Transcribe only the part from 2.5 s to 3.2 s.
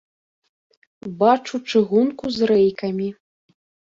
рэйкамі.